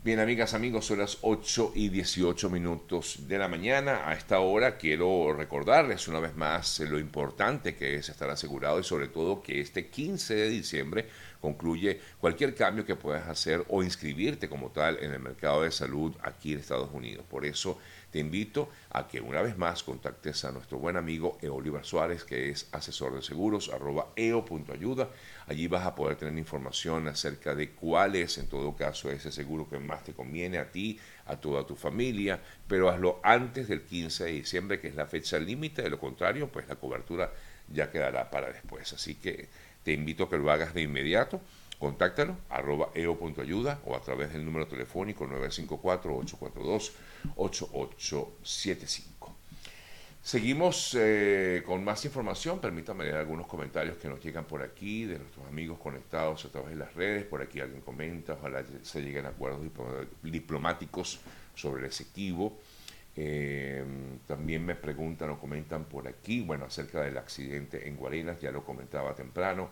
Bien, 0.03 0.20
amigas, 0.20 0.55
amigos, 0.55 0.88
son 0.88 0.98
las 0.98 1.20
8 1.22 1.74
y 1.75 1.89
18 1.89 2.50
minutos 2.50 3.27
de 3.27 3.38
la 3.38 3.48
mañana. 3.48 4.10
A 4.10 4.15
esta 4.15 4.39
hora 4.39 4.75
quiero 4.75 5.31
recordarles 5.31 6.08
una 6.08 6.20
vez 6.20 6.36
más 6.36 6.79
lo 6.79 6.98
importante 6.98 7.75
que 7.75 7.93
es 7.98 8.10
estar 8.10 8.27
asegurado 8.31 8.79
y 8.79 8.84
sobre 8.84 9.10
todo 9.10 9.43
que 9.43 9.62
este 9.62 9.89
15 9.89 10.34
de 10.34 10.50
diciembre 10.50 11.08
concluye 11.39 12.01
cualquier 12.20 12.55
cambio 12.55 12.84
que 12.84 12.96
puedas 12.96 13.29
hacer 13.29 13.63
o 13.70 13.84
inscribirte 13.84 14.50
como 14.50 14.72
tal 14.72 14.98
en 15.03 15.12
el 15.13 15.20
mercado 15.20 15.62
de 15.62 15.72
salud 15.72 16.15
aquí 16.24 16.53
en 16.53 16.60
Estados 16.62 16.89
Unidos. 16.91 17.24
Por 17.29 17.46
eso 17.46 17.77
te 18.12 18.20
invito 18.20 18.70
a 18.91 19.08
que 19.08 19.22
una 19.22 19.41
vez 19.41 19.58
más 19.58 19.84
contactes 19.84 20.44
a 20.44 20.51
nuestro 20.51 20.77
buen 20.77 20.98
amigo 20.98 21.38
Oliver 21.50 21.86
Suárez, 21.86 22.25
que 22.25 22.50
es 22.50 22.68
asesor 22.74 23.15
de 23.15 23.22
seguros, 23.22 23.70
arroba 23.70 24.10
eo.ayuda. 24.15 25.10
Allí 25.48 25.68
vas 25.68 25.86
a 25.86 25.96
poder 25.96 26.18
tener 26.18 26.38
información 26.38 27.08
acerca 27.08 27.56
de 27.56 27.72
cuál 27.72 28.15
es, 28.18 28.38
en 28.38 28.48
todo 28.48 28.75
caso, 28.75 29.10
ese 29.10 29.32
seguro 29.32 29.70
que 29.70 29.80
más 29.80 30.03
te 30.03 30.13
conviene 30.13 30.58
a 30.58 30.70
ti, 30.72 31.00
a 31.25 31.38
toda 31.38 31.65
tu 31.65 31.75
familia, 31.75 32.41
pero 32.68 32.89
hazlo 32.89 33.20
antes 33.24 33.70
del 33.70 33.84
15 33.84 34.25
de 34.25 34.32
diciembre, 34.34 34.80
que 34.80 34.89
es 34.89 34.96
la 34.96 35.06
fecha 35.06 35.39
límite, 35.39 35.82
de 35.82 35.89
lo 35.89 36.00
contrario, 36.00 36.50
pues 36.51 36.68
la 36.68 36.75
cobertura 36.75 37.32
ya 37.70 37.89
quedará 37.91 38.30
para 38.30 38.51
después. 38.51 38.91
Así 38.91 39.15
que 39.15 39.48
te 39.84 39.94
invito 39.94 40.25
a 40.25 40.30
que 40.30 40.38
lo 40.38 40.51
hagas 40.51 40.74
de 40.74 40.82
inmediato. 40.82 41.39
Contáctalo, 41.80 42.38
arroba 42.50 42.89
eo.ayuda 42.94 43.80
o 43.86 43.96
a 43.96 44.01
través 44.01 44.34
del 44.34 44.46
número 44.46 44.68
telefónico 44.68 45.25
954-842-8875. 47.36 49.12
Seguimos 50.24 50.96
eh, 51.00 51.63
con 51.66 51.84
más 51.84 52.06
información. 52.06 52.60
Permítanme 52.60 53.06
leer 53.06 53.16
algunos 53.16 53.48
comentarios 53.48 53.98
que 53.98 54.08
nos 54.08 54.24
llegan 54.24 54.46
por 54.46 54.62
aquí, 54.62 55.06
de 55.06 55.18
nuestros 55.18 55.48
amigos 55.48 55.80
conectados 55.80 56.46
a 56.46 56.50
través 56.50 56.70
de 56.70 56.75
las 56.75 56.94
redes. 56.94 57.24
Por 57.25 57.42
aquí 57.42 57.60
alguien 57.60 57.82
comenta, 57.82 58.34
ojalá 58.34 58.63
se 58.84 59.01
lleguen 59.01 59.25
acuerdos 59.25 59.62
diplomáticos 60.22 61.20
sobre 61.56 61.82
el 61.82 61.88
exequivo. 61.88 62.60
Eh, 63.16 63.84
también 64.28 64.63
me 64.63 64.75
preguntan 64.75 65.32
o 65.32 65.40
comentan 65.40 65.86
por 65.86 66.08
aquí, 66.08 66.42
bueno, 66.42 66.66
acerca 66.66 67.01
del 67.01 67.18
accidente 67.18 67.88
en 67.88 67.98
Guarenas, 67.98 68.40
ya 68.40 68.51
lo 68.51 68.63
comentaba 68.63 69.16
temprano. 69.16 69.70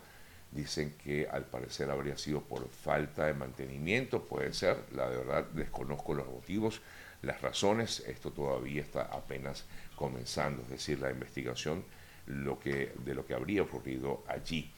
Dicen 0.51 0.95
que 1.03 1.27
al 1.29 1.45
parecer 1.45 1.91
habría 1.91 2.17
sido 2.17 2.41
por 2.41 2.67
falta 2.69 3.27
de 3.27 3.35
mantenimiento, 3.35 4.25
puede 4.25 4.51
ser, 4.53 4.77
la 4.93 5.05
verdad 5.07 5.45
desconozco 5.53 6.15
los 6.15 6.27
motivos, 6.27 6.81
las 7.21 7.41
razones, 7.41 8.03
esto 8.07 8.31
todavía 8.31 8.81
está 8.81 9.03
apenas 9.03 9.65
comenzando, 9.95 10.61
es 10.63 10.69
decir, 10.69 10.99
la 10.99 11.11
investigación 11.11 11.83
lo 12.27 12.59
que, 12.59 12.93
de 13.03 13.13
lo 13.13 13.25
que 13.25 13.33
habría 13.33 13.63
ocurrido 13.63 14.23
allí. 14.27 14.71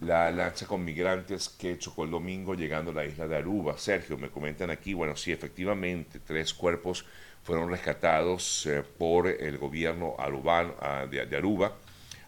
La 0.00 0.30
lancha 0.30 0.66
con 0.66 0.84
migrantes 0.84 1.48
que 1.48 1.76
chocó 1.78 2.04
el 2.04 2.10
domingo 2.10 2.54
llegando 2.54 2.92
a 2.92 2.94
la 2.94 3.04
isla 3.04 3.26
de 3.26 3.36
Aruba. 3.36 3.76
Sergio, 3.78 4.16
me 4.16 4.30
comentan 4.30 4.70
aquí, 4.70 4.94
bueno, 4.94 5.16
sí, 5.16 5.32
efectivamente, 5.32 6.20
tres 6.20 6.54
cuerpos 6.54 7.04
fueron 7.42 7.68
rescatados 7.68 8.66
eh, 8.66 8.84
por 8.96 9.26
el 9.26 9.58
gobierno 9.58 10.14
arubano, 10.18 10.74
ah, 10.80 11.06
de, 11.10 11.26
de 11.26 11.36
Aruba 11.36 11.76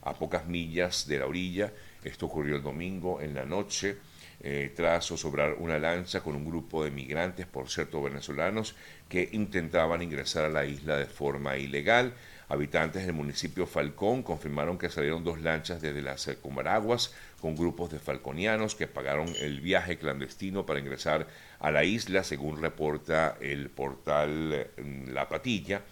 a 0.02 0.14
pocas 0.14 0.46
millas 0.46 1.06
de 1.06 1.18
la 1.18 1.26
orilla. 1.26 1.72
Esto 2.02 2.26
ocurrió 2.26 2.56
el 2.56 2.62
domingo 2.62 3.20
en 3.20 3.34
la 3.34 3.44
noche. 3.44 3.98
Eh, 4.42 4.72
tras 4.74 5.06
zozobrar 5.06 5.56
una 5.58 5.78
lancha 5.78 6.22
con 6.22 6.34
un 6.34 6.46
grupo 6.46 6.82
de 6.82 6.90
migrantes, 6.90 7.46
por 7.46 7.68
cierto 7.68 8.02
venezolanos, 8.02 8.74
que 9.08 9.28
intentaban 9.32 10.00
ingresar 10.00 10.44
a 10.44 10.48
la 10.48 10.64
isla 10.64 10.96
de 10.96 11.04
forma 11.04 11.58
ilegal. 11.58 12.14
Habitantes 12.48 13.04
del 13.04 13.14
municipio 13.14 13.66
Falcón 13.66 14.22
confirmaron 14.22 14.78
que 14.78 14.88
salieron 14.88 15.24
dos 15.24 15.40
lanchas 15.40 15.82
desde 15.82 16.00
las 16.00 16.26
Comaraguas 16.42 17.14
con 17.40 17.54
grupos 17.54 17.90
de 17.90 17.98
falconianos 17.98 18.74
que 18.74 18.86
pagaron 18.86 19.28
el 19.40 19.60
viaje 19.60 19.98
clandestino 19.98 20.64
para 20.66 20.80
ingresar 20.80 21.26
a 21.58 21.70
la 21.70 21.84
isla, 21.84 22.24
según 22.24 22.60
reporta 22.60 23.36
el 23.40 23.68
portal 23.68 24.68
mm, 24.76 25.10
La 25.10 25.28
Patilla. 25.28 25.82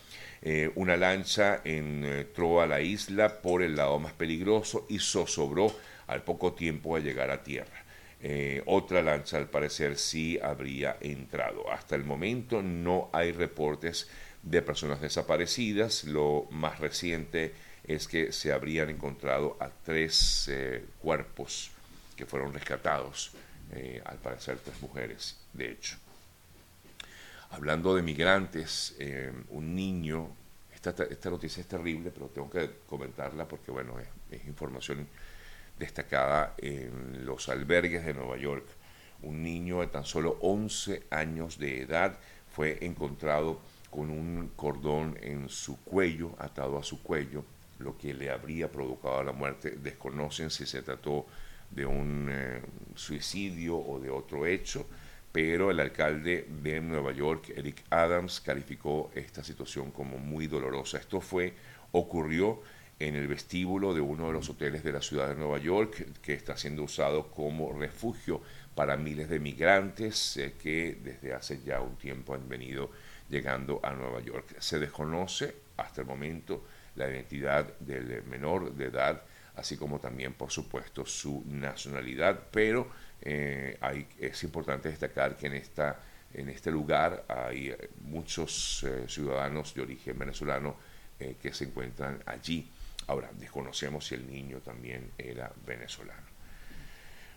Eh, 0.40 0.70
una 0.74 0.96
lancha 0.96 1.60
entró 1.64 2.62
a 2.62 2.66
la 2.66 2.80
isla 2.80 3.42
por 3.42 3.62
el 3.62 3.76
lado 3.76 3.98
más 3.98 4.14
peligroso 4.14 4.86
y 4.88 5.00
zozobró 5.00 5.74
al 6.06 6.22
poco 6.22 6.54
tiempo 6.54 6.96
de 6.96 7.02
llegar 7.02 7.30
a 7.30 7.42
tierra. 7.42 7.87
Eh, 8.20 8.62
otra 8.66 9.00
lancha 9.00 9.36
al 9.36 9.48
parecer 9.48 9.96
sí 9.96 10.38
habría 10.42 10.96
entrado. 11.00 11.70
Hasta 11.70 11.94
el 11.94 12.04
momento 12.04 12.62
no 12.62 13.10
hay 13.12 13.32
reportes 13.32 14.08
de 14.42 14.62
personas 14.62 15.00
desaparecidas. 15.00 16.04
Lo 16.04 16.46
más 16.50 16.80
reciente 16.80 17.54
es 17.84 18.08
que 18.08 18.32
se 18.32 18.52
habrían 18.52 18.90
encontrado 18.90 19.56
a 19.60 19.68
tres 19.70 20.48
eh, 20.48 20.84
cuerpos 21.00 21.70
que 22.16 22.26
fueron 22.26 22.52
rescatados, 22.52 23.32
eh, 23.72 24.02
al 24.04 24.18
parecer 24.18 24.58
tres 24.58 24.80
mujeres, 24.82 25.38
de 25.52 25.70
hecho. 25.70 25.96
Hablando 27.50 27.94
de 27.94 28.02
migrantes, 28.02 28.94
un 29.48 29.74
niño, 29.74 30.28
esta, 30.74 30.90
esta, 31.04 31.30
noticia 31.30 31.62
es 31.62 31.66
terrible, 31.66 32.10
pero 32.10 32.26
tengo 32.26 32.50
que 32.50 32.68
comentarla 32.86 33.48
porque, 33.48 33.70
bueno, 33.70 33.98
es, 33.98 34.08
es 34.30 34.46
información 34.46 35.08
destacada 35.78 36.54
en 36.58 37.24
los 37.24 37.48
albergues 37.48 38.04
de 38.04 38.14
Nueva 38.14 38.36
York. 38.36 38.66
Un 39.22 39.42
niño 39.42 39.80
de 39.80 39.88
tan 39.88 40.04
solo 40.04 40.38
11 40.40 41.04
años 41.10 41.58
de 41.58 41.82
edad 41.82 42.18
fue 42.50 42.78
encontrado 42.82 43.60
con 43.90 44.10
un 44.10 44.52
cordón 44.54 45.18
en 45.22 45.48
su 45.48 45.82
cuello, 45.82 46.34
atado 46.38 46.78
a 46.78 46.84
su 46.84 47.02
cuello, 47.02 47.44
lo 47.78 47.96
que 47.96 48.14
le 48.14 48.30
habría 48.30 48.70
provocado 48.70 49.22
la 49.22 49.32
muerte. 49.32 49.70
Desconocen 49.82 50.50
si 50.50 50.66
se 50.66 50.82
trató 50.82 51.26
de 51.70 51.86
un 51.86 52.28
eh, 52.30 52.62
suicidio 52.94 53.78
o 53.78 53.98
de 54.00 54.10
otro 54.10 54.46
hecho, 54.46 54.86
pero 55.32 55.70
el 55.70 55.80
alcalde 55.80 56.46
de 56.62 56.80
Nueva 56.80 57.12
York, 57.12 57.52
Eric 57.54 57.84
Adams, 57.90 58.40
calificó 58.40 59.10
esta 59.14 59.44
situación 59.44 59.90
como 59.90 60.18
muy 60.18 60.46
dolorosa. 60.46 60.98
Esto 60.98 61.20
fue, 61.20 61.54
ocurrió 61.92 62.60
en 62.98 63.14
el 63.14 63.28
vestíbulo 63.28 63.94
de 63.94 64.00
uno 64.00 64.26
de 64.26 64.32
los 64.32 64.48
hoteles 64.50 64.82
de 64.82 64.92
la 64.92 65.02
ciudad 65.02 65.28
de 65.28 65.36
Nueva 65.36 65.58
York, 65.58 66.06
que 66.20 66.32
está 66.32 66.56
siendo 66.56 66.82
usado 66.82 67.30
como 67.30 67.72
refugio 67.72 68.42
para 68.74 68.96
miles 68.96 69.28
de 69.28 69.40
migrantes 69.40 70.36
eh, 70.36 70.54
que 70.60 70.98
desde 71.02 71.32
hace 71.32 71.60
ya 71.64 71.80
un 71.80 71.96
tiempo 71.96 72.34
han 72.34 72.48
venido 72.48 72.90
llegando 73.28 73.80
a 73.82 73.92
Nueva 73.92 74.20
York. 74.20 74.56
Se 74.58 74.78
desconoce 74.78 75.54
hasta 75.76 76.00
el 76.00 76.06
momento 76.06 76.64
la 76.96 77.08
identidad 77.08 77.78
del 77.78 78.22
menor 78.24 78.72
de 78.74 78.86
edad, 78.86 79.22
así 79.56 79.76
como 79.76 80.00
también, 80.00 80.34
por 80.34 80.50
supuesto, 80.50 81.06
su 81.06 81.44
nacionalidad, 81.46 82.38
pero 82.50 82.88
eh, 83.20 83.78
es 84.18 84.42
importante 84.44 84.88
destacar 84.88 85.36
que 85.36 85.46
en, 85.46 85.54
esta, 85.54 86.00
en 86.34 86.48
este 86.48 86.70
lugar 86.70 87.24
hay 87.28 87.74
muchos 88.02 88.84
eh, 88.84 89.04
ciudadanos 89.08 89.74
de 89.74 89.82
origen 89.82 90.18
venezolano 90.18 90.76
eh, 91.18 91.36
que 91.40 91.52
se 91.52 91.64
encuentran 91.64 92.22
allí. 92.26 92.68
Ahora, 93.08 93.30
desconocemos 93.36 94.06
si 94.06 94.14
el 94.14 94.30
niño 94.30 94.60
también 94.60 95.10
era 95.18 95.50
venezolano. 95.66 96.28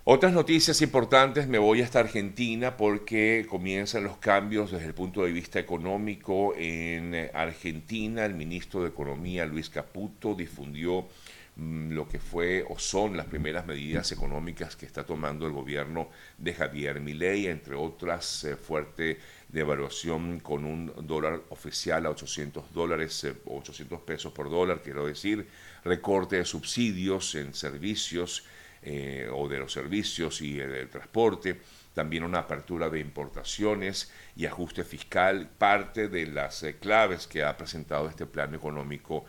Otras 0.03 0.33
noticias 0.33 0.81
importantes, 0.81 1.47
me 1.47 1.59
voy 1.59 1.81
hasta 1.81 1.99
Argentina 1.99 2.75
porque 2.75 3.45
comienzan 3.47 4.03
los 4.03 4.17
cambios 4.17 4.71
desde 4.71 4.87
el 4.87 4.93
punto 4.93 5.23
de 5.23 5.31
vista 5.31 5.59
económico 5.59 6.53
en 6.57 7.29
Argentina. 7.33 8.25
El 8.25 8.33
ministro 8.33 8.81
de 8.81 8.89
Economía, 8.89 9.45
Luis 9.45 9.69
Caputo, 9.69 10.33
difundió 10.33 11.07
mm, 11.55 11.91
lo 11.91 12.09
que 12.09 12.19
fue 12.19 12.65
o 12.67 12.77
son 12.77 13.15
las 13.15 13.27
primeras 13.27 13.65
medidas 13.65 14.11
económicas 14.11 14.75
que 14.75 14.87
está 14.87 15.05
tomando 15.05 15.45
el 15.45 15.53
gobierno 15.53 16.09
de 16.37 16.53
Javier 16.53 16.99
Milei, 16.99 17.47
entre 17.47 17.75
otras 17.75 18.43
eh, 18.43 18.57
fuerte 18.57 19.19
devaluación 19.51 20.39
con 20.39 20.63
un 20.65 20.93
dólar 21.05 21.41
oficial 21.49 22.05
a 22.05 22.09
800 22.11 22.73
dólares, 22.73 23.27
800 23.45 23.99
eh, 23.99 24.01
pesos 24.05 24.31
por 24.31 24.49
dólar, 24.49 24.81
quiero 24.81 25.05
decir, 25.05 25.47
recorte 25.83 26.37
de 26.37 26.45
subsidios 26.45 27.35
en 27.35 27.53
servicios, 27.53 28.45
eh, 28.83 29.29
o 29.31 29.47
de 29.47 29.59
los 29.59 29.73
servicios 29.73 30.41
y 30.41 30.53
del 30.53 30.89
transporte, 30.89 31.59
también 31.93 32.23
una 32.23 32.39
apertura 32.39 32.89
de 32.89 32.99
importaciones 32.99 34.11
y 34.35 34.45
ajuste 34.45 34.83
fiscal, 34.83 35.49
parte 35.57 36.07
de 36.07 36.25
las 36.27 36.63
eh, 36.63 36.77
claves 36.77 37.27
que 37.27 37.43
ha 37.43 37.55
presentado 37.57 38.07
este 38.09 38.25
plan 38.25 38.55
económico 38.55 39.25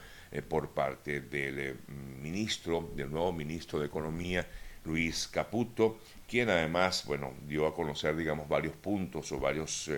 por 0.48 0.70
parte 0.70 1.20
del 1.20 1.76
ministro, 2.22 2.90
del 2.96 3.10
nuevo 3.10 3.34
ministro 3.34 3.78
de 3.78 3.84
Economía, 3.84 4.48
Luis 4.84 5.28
Caputo, 5.28 5.98
quien 6.32 6.48
además, 6.48 7.04
bueno, 7.04 7.34
dio 7.46 7.66
a 7.66 7.74
conocer, 7.74 8.16
digamos, 8.16 8.48
varios 8.48 8.74
puntos 8.74 9.30
o 9.32 9.38
varios, 9.38 9.90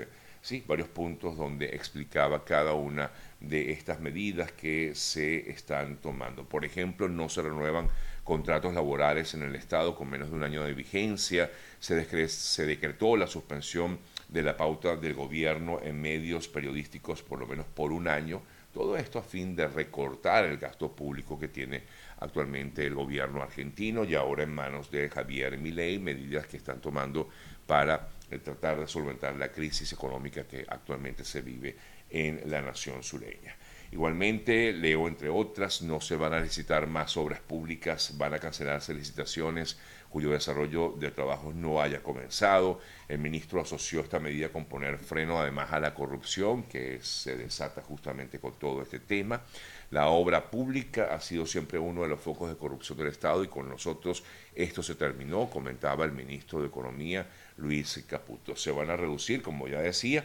sí, 0.43 0.65
varios 0.67 0.89
puntos 0.89 1.37
donde 1.37 1.67
explicaba 1.67 2.45
cada 2.45 2.73
una 2.73 3.13
de 3.39 3.71
estas 3.71 4.01
medidas 4.01 4.51
que 4.51 4.97
se 4.97 5.49
están 5.49 5.99
tomando. 5.99 6.45
Por 6.45 6.65
ejemplo, 6.65 7.09
no 7.09 7.29
se 7.29 7.41
renuevan 7.41 7.89
contratos 8.25 8.75
laborales 8.75 9.33
en 9.35 9.45
el 9.45 9.55
Estado 9.55 9.95
con 9.95 10.11
menos 10.11 10.29
de 10.31 10.35
un 10.35 10.43
año 10.43 10.65
de 10.65 10.75
vigencia, 10.75 11.53
se, 11.79 12.29
se 12.29 12.67
decretó 12.67 13.17
la 13.17 13.29
suspensión 13.29 14.01
de 14.27 14.43
la 14.43 14.57
pauta 14.57 14.97
del 14.97 15.15
gobierno 15.15 15.79
en 15.85 16.01
medios 16.01 16.49
periodísticos 16.49 17.23
por 17.23 17.39
lo 17.39 17.47
menos 17.47 17.67
por 17.67 17.93
un 17.93 18.09
año, 18.09 18.43
todo 18.73 18.97
esto 18.97 19.21
a 19.21 19.23
fin 19.23 19.55
de 19.55 19.69
recortar 19.69 20.47
el 20.47 20.57
gasto 20.57 20.91
público 20.91 21.39
que 21.39 21.47
tiene 21.47 21.85
actualmente 22.25 22.87
el 22.87 22.95
gobierno 22.95 23.43
argentino 23.43 24.05
y 24.05 24.15
ahora 24.15 24.43
en 24.43 24.55
manos 24.55 24.91
de 24.91 25.09
Javier 25.09 25.59
Milei, 25.59 25.99
medidas 25.99 26.47
que 26.47 26.57
están 26.57 26.81
tomando 26.81 27.29
para 27.67 28.09
eh, 28.31 28.39
tratar 28.39 28.81
de 28.81 28.89
solventar 28.89 29.37
la 29.37 29.53
crisis 29.53 29.93
económica 29.93 30.45
que 30.45 30.65
actualmente 30.69 31.25
se 31.25 31.43
vive 31.43 31.77
en 32.11 32.41
la 32.51 32.61
nación 32.63 33.03
sureña. 33.03 33.57
Igualmente, 33.93 34.73
leo 34.73 35.07
entre 35.07 35.29
otras, 35.29 35.83
no 35.83 36.01
se 36.01 36.17
van 36.17 36.33
a 36.33 36.41
licitar 36.41 36.87
más 36.87 37.17
obras 37.17 37.41
públicas, 37.41 38.17
van 38.19 38.35
a 38.35 38.39
cancelarse 38.39 38.93
licitaciones 38.93 39.79
cuyo 40.15 40.31
desarrollo 40.31 40.95
de 40.97 41.11
trabajos 41.11 41.57
no 41.57 41.83
haya 41.83 42.01
comenzado. 42.01 42.79
El 43.09 43.19
ministro 43.19 43.61
asoció 43.61 43.99
esta 43.99 44.21
medida 44.21 44.49
con 44.49 44.67
poner 44.67 44.97
freno 44.97 45.41
además 45.41 45.73
a 45.73 45.81
la 45.81 45.93
corrupción 45.93 46.63
que 46.63 47.01
se 47.03 47.37
desata 47.37 47.83
justamente 47.83 48.39
con 48.39 48.53
todo 48.53 48.81
este 48.81 49.01
tema. 49.01 49.43
La 49.91 50.07
obra 50.07 50.53
pública 50.53 51.09
ha 51.13 51.21
sido 51.21 51.47
siempre 51.47 51.81
uno 51.81 52.03
de 52.03 52.11
los 52.11 52.21
focos 52.21 52.49
de 52.49 52.57
corrupción 52.57 52.97
del 52.97 53.09
Estado 53.09 53.43
y 53.43 53.49
con 53.49 53.69
nosotros 53.69 54.23
esto 54.55 54.85
se 54.85 54.95
terminó, 54.95 55.51
comentaba 55.51 56.05
el 56.05 56.13
ministro 56.13 56.61
de 56.61 56.69
Economía 56.69 57.27
Luis 57.57 58.05
Caputo. 58.09 58.55
Se 58.55 58.71
van 58.71 58.91
a 58.91 58.97
reducir, 58.97 59.43
como 59.43 59.67
ya 59.67 59.81
decía, 59.81 60.25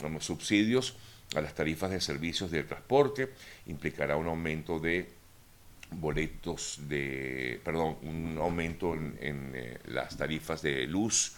los 0.00 0.24
subsidios 0.24 0.96
a 1.34 1.42
las 1.42 1.54
tarifas 1.54 1.90
de 1.90 2.00
servicios 2.00 2.50
de 2.50 2.62
transporte, 2.62 3.34
implicará 3.66 4.16
un 4.16 4.28
aumento 4.28 4.78
de 4.78 5.10
boletos 5.90 6.80
de, 6.88 7.60
perdón, 7.64 7.98
un 8.02 8.38
aumento 8.38 8.94
en, 8.94 9.52
eh, 9.54 9.78
las 9.86 10.16
tarifas 10.16 10.62
de 10.62 10.86
luz 10.86 11.36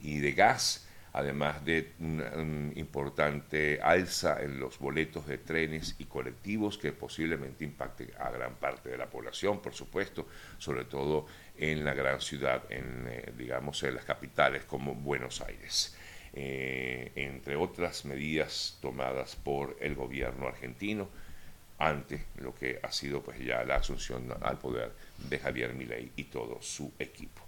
y 0.00 0.18
de 0.18 0.32
gas, 0.32 0.86
además 1.12 1.64
de 1.64 1.92
una 1.98 2.72
importante 2.76 3.80
alza 3.82 4.42
en 4.42 4.60
los 4.60 4.78
boletos 4.78 5.26
de 5.26 5.38
trenes 5.38 5.96
y 5.98 6.04
colectivos 6.04 6.78
que 6.78 6.92
posiblemente 6.92 7.64
impacte 7.64 8.12
a 8.18 8.30
gran 8.30 8.54
parte 8.56 8.90
de 8.90 8.98
la 8.98 9.10
población, 9.10 9.60
por 9.60 9.74
supuesto, 9.74 10.26
sobre 10.58 10.84
todo 10.84 11.26
en 11.56 11.84
la 11.84 11.94
gran 11.94 12.20
ciudad, 12.20 12.62
en, 12.70 13.06
eh, 13.08 13.32
digamos, 13.36 13.82
en 13.82 13.94
las 13.94 14.04
capitales 14.04 14.64
como 14.64 14.94
Buenos 14.94 15.40
Aires. 15.40 15.96
Eh, 16.34 17.10
entre 17.16 17.56
otras 17.56 18.04
medidas 18.04 18.78
tomadas 18.82 19.34
por 19.34 19.76
el 19.80 19.94
gobierno 19.94 20.46
argentino 20.46 21.08
ante 21.78 22.24
lo 22.36 22.54
que 22.54 22.80
ha 22.82 22.90
sido 22.92 23.22
pues 23.22 23.38
ya 23.38 23.64
la 23.64 23.76
asunción 23.76 24.28
al 24.40 24.58
poder 24.58 24.92
de 25.18 25.38
Javier 25.38 25.74
Milei 25.74 26.10
y 26.16 26.24
todo 26.24 26.60
su 26.60 26.92
equipo. 26.98 27.42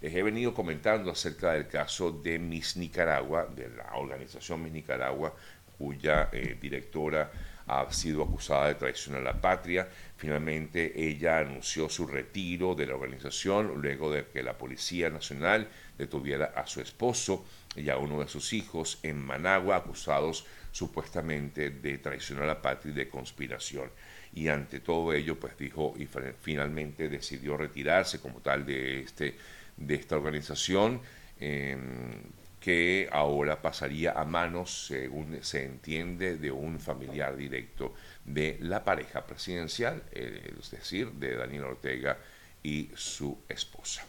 Les 0.00 0.14
he 0.14 0.22
venido 0.22 0.52
comentando 0.52 1.10
acerca 1.10 1.52
del 1.52 1.68
caso 1.68 2.10
de 2.10 2.38
Miss 2.38 2.76
Nicaragua, 2.76 3.46
de 3.46 3.70
la 3.70 3.94
organización 3.94 4.62
Miss 4.62 4.72
Nicaragua, 4.72 5.34
cuya 5.78 6.28
eh, 6.32 6.58
directora 6.60 7.30
ha 7.66 7.92
sido 7.92 8.22
acusada 8.22 8.68
de 8.68 8.74
traición 8.74 9.16
a 9.16 9.20
la 9.20 9.40
patria. 9.40 9.88
Finalmente 10.16 10.92
ella 11.08 11.38
anunció 11.38 11.88
su 11.88 12.06
retiro 12.06 12.74
de 12.74 12.86
la 12.86 12.94
organización 12.94 13.80
luego 13.80 14.10
de 14.10 14.26
que 14.26 14.42
la 14.42 14.56
Policía 14.56 15.10
Nacional 15.10 15.68
detuviera 15.98 16.52
a 16.56 16.66
su 16.66 16.80
esposo 16.80 17.44
y 17.74 17.90
a 17.90 17.98
uno 17.98 18.20
de 18.20 18.28
sus 18.28 18.52
hijos 18.52 18.98
en 19.02 19.18
Managua 19.18 19.76
acusados 19.76 20.46
supuestamente 20.72 21.70
de 21.70 21.98
traición 21.98 22.42
a 22.42 22.46
la 22.46 22.62
patria 22.62 22.92
y 22.92 22.94
de 22.94 23.08
conspiración. 23.08 23.90
Y 24.34 24.48
ante 24.48 24.80
todo 24.80 25.12
ello, 25.12 25.40
pues 25.40 25.56
dijo 25.56 25.94
y 25.96 26.06
finalmente 26.40 27.08
decidió 27.08 27.56
retirarse 27.56 28.20
como 28.20 28.40
tal 28.40 28.66
de, 28.66 29.00
este, 29.00 29.36
de 29.76 29.94
esta 29.94 30.16
organización. 30.16 31.00
Em, 31.40 32.22
que 32.66 33.08
ahora 33.12 33.62
pasaría 33.62 34.10
a 34.10 34.24
manos, 34.24 34.88
según 34.88 35.38
se 35.44 35.62
entiende, 35.62 36.36
de 36.36 36.50
un 36.50 36.80
familiar 36.80 37.36
directo 37.36 37.94
de 38.24 38.58
la 38.60 38.82
pareja 38.82 39.24
presidencial, 39.24 40.02
eh, 40.10 40.52
es 40.58 40.72
decir, 40.72 41.12
de 41.12 41.36
Daniel 41.36 41.62
Ortega 41.62 42.18
y 42.64 42.90
su 42.96 43.38
esposa. 43.48 44.04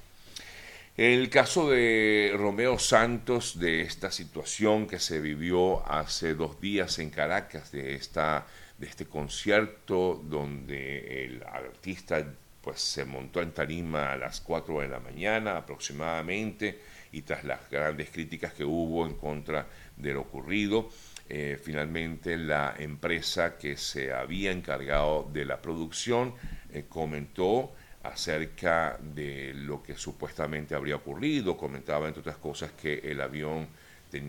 El 0.97 1.29
caso 1.29 1.69
de 1.69 2.33
Romeo 2.35 2.79
Santos, 2.79 3.59
de 3.59 3.81
esta 3.81 4.09
situación 4.09 4.87
que 4.87 4.97
se 4.97 5.21
vivió 5.21 5.87
hace 5.87 6.33
dos 6.33 6.59
días 6.59 6.97
en 6.97 7.11
Caracas, 7.11 7.71
de, 7.71 7.93
esta, 7.93 8.47
de 8.79 8.87
este 8.87 9.05
concierto 9.05 10.19
donde 10.25 11.25
el 11.25 11.43
artista 11.43 12.25
pues, 12.67 12.81
se 12.81 13.05
montó 13.05 13.41
en 13.41 13.53
tarima 13.53 14.12
a 14.12 14.17
las 14.17 14.41
4 14.41 14.81
de 14.81 14.89
la 14.89 15.00
mañana 15.00 15.55
aproximadamente, 15.55 16.81
y 17.13 17.21
tras 17.21 17.45
las 17.45 17.69
grandes 17.69 18.09
críticas 18.09 18.51
que 18.51 18.65
hubo 18.65 19.07
en 19.07 19.13
contra 19.13 19.67
de 19.95 20.13
lo 20.13 20.19
ocurrido, 20.19 20.89
eh, 21.29 21.57
finalmente 21.63 22.36
la 22.36 22.75
empresa 22.77 23.57
que 23.57 23.77
se 23.77 24.12
había 24.12 24.51
encargado 24.51 25.29
de 25.31 25.45
la 25.45 25.62
producción 25.62 26.33
eh, 26.74 26.83
comentó 26.89 27.71
acerca 28.03 29.00
de 29.01 29.53
lo 29.53 29.81
que 29.81 29.95
supuestamente 29.95 30.75
habría 30.75 30.97
ocurrido, 30.97 31.55
comentaba 31.55 32.09
entre 32.09 32.19
otras 32.19 32.36
cosas 32.36 32.74
que 32.74 32.95
el 32.95 33.21
avión 33.21 33.69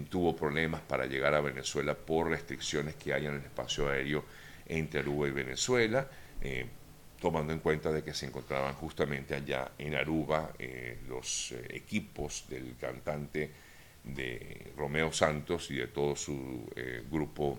tuvo 0.08 0.36
problemas 0.36 0.80
para 0.82 1.06
llegar 1.06 1.34
a 1.34 1.40
Venezuela 1.40 1.96
por 1.96 2.28
restricciones 2.28 2.94
que 2.94 3.12
hay 3.12 3.26
en 3.26 3.34
el 3.34 3.42
espacio 3.42 3.88
aéreo 3.88 4.24
entre 4.64 5.00
Aruba 5.00 5.26
y 5.26 5.32
Venezuela. 5.32 6.06
Eh, 6.40 6.66
tomando 7.20 7.52
en 7.52 7.58
cuenta 7.58 7.92
de 7.92 8.02
que 8.02 8.14
se 8.14 8.26
encontraban 8.26 8.74
justamente 8.74 9.34
allá 9.34 9.72
en 9.78 9.94
Aruba 9.94 10.52
eh, 10.58 10.98
los 11.08 11.52
eh, 11.52 11.66
equipos 11.70 12.44
del 12.48 12.76
cantante 12.80 13.50
de 14.04 14.72
Romeo 14.76 15.12
Santos 15.12 15.70
y 15.70 15.76
de 15.76 15.88
todo 15.88 16.14
su 16.14 16.70
eh, 16.76 17.02
grupo 17.10 17.58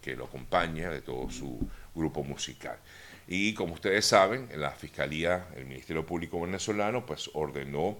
que 0.00 0.14
lo 0.14 0.26
acompaña, 0.26 0.90
de 0.90 1.00
todo 1.00 1.30
su 1.30 1.58
grupo 1.94 2.22
musical. 2.22 2.78
Y 3.26 3.54
como 3.54 3.74
ustedes 3.74 4.04
saben, 4.04 4.48
la 4.56 4.70
Fiscalía, 4.72 5.48
el 5.56 5.64
Ministerio 5.66 6.04
Público 6.04 6.40
venezolano, 6.40 7.06
pues 7.06 7.30
ordenó 7.34 7.96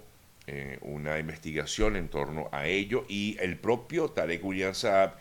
una 0.80 1.16
investigación 1.20 1.94
en 1.94 2.08
torno 2.08 2.48
a 2.50 2.66
ello 2.66 3.04
y 3.08 3.36
el 3.38 3.56
propio 3.56 4.08
Tarek 4.08 4.44
William 4.44 4.74
Saab 4.74 5.12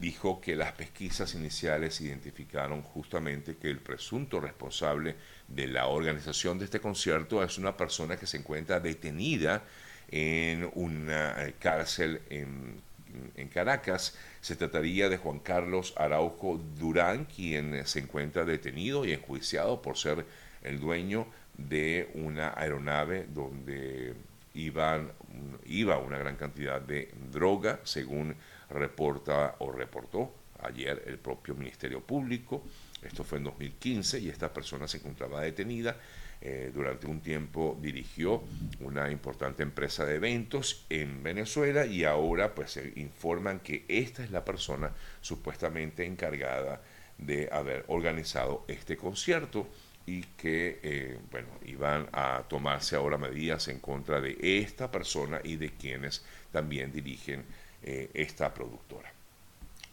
dijo 0.00 0.40
que 0.40 0.54
las 0.54 0.72
pesquisas 0.72 1.34
iniciales 1.34 2.00
identificaron 2.00 2.82
justamente 2.82 3.56
que 3.56 3.68
el 3.68 3.78
presunto 3.78 4.40
responsable 4.40 5.16
de 5.48 5.66
la 5.66 5.86
organización 5.86 6.58
de 6.58 6.66
este 6.66 6.80
concierto 6.80 7.42
es 7.42 7.58
una 7.58 7.76
persona 7.76 8.16
que 8.16 8.26
se 8.26 8.36
encuentra 8.36 8.80
detenida 8.80 9.64
en 10.10 10.70
una 10.74 11.44
eh, 11.44 11.54
cárcel 11.58 12.22
en, 12.30 12.86
Caracas. 13.52 14.16
Se 14.42 14.54
trataría 14.54 15.08
de 15.08 15.16
Juan 15.16 15.38
Carlos 15.38 15.94
Araujo 15.96 16.60
Durán, 16.78 17.24
quien 17.24 17.84
se 17.86 18.00
encuentra 18.00 18.44
detenido 18.44 19.04
y 19.04 19.12
enjuiciado 19.12 19.80
por 19.80 19.96
ser 19.96 20.26
el 20.62 20.78
dueño 20.78 21.26
de 21.56 22.10
una 22.14 22.52
aeronave 22.54 23.26
donde 23.32 24.14
iban, 24.54 25.10
iba 25.64 25.98
una 25.98 26.18
gran 26.18 26.36
cantidad 26.36 26.80
de 26.80 27.10
droga, 27.32 27.80
según 27.84 28.36
reporta 28.70 29.56
o 29.58 29.72
reportó 29.72 30.34
ayer 30.62 31.02
el 31.06 31.18
propio 31.18 31.54
Ministerio 31.54 32.00
Público. 32.00 32.64
Esto 33.02 33.24
fue 33.24 33.38
en 33.38 33.44
2015 33.44 34.18
y 34.18 34.28
esta 34.28 34.52
persona 34.52 34.88
se 34.88 34.98
encontraba 34.98 35.40
detenida. 35.40 35.96
Eh, 36.40 36.70
durante 36.72 37.08
un 37.08 37.20
tiempo 37.20 37.76
dirigió 37.80 38.42
una 38.80 39.10
importante 39.10 39.64
empresa 39.64 40.04
de 40.04 40.16
eventos 40.16 40.86
en 40.88 41.20
Venezuela 41.20 41.84
y 41.84 42.04
ahora 42.04 42.54
pues 42.54 42.72
se 42.72 42.92
informan 42.94 43.58
que 43.58 43.84
esta 43.88 44.22
es 44.22 44.30
la 44.30 44.44
persona 44.44 44.92
supuestamente 45.20 46.06
encargada 46.06 46.80
de 47.18 47.48
haber 47.50 47.84
organizado 47.88 48.64
este 48.68 48.96
concierto 48.96 49.66
y 50.06 50.22
que 50.22 50.78
eh, 50.84 51.18
bueno 51.32 51.48
iban 51.66 52.08
a 52.12 52.44
tomarse 52.48 52.94
ahora 52.94 53.18
medidas 53.18 53.66
en 53.66 53.80
contra 53.80 54.20
de 54.20 54.38
esta 54.40 54.92
persona 54.92 55.40
y 55.42 55.56
de 55.56 55.70
quienes 55.70 56.24
también 56.52 56.92
dirigen 56.92 57.44
eh, 57.82 58.10
esta 58.14 58.52
productora. 58.52 59.12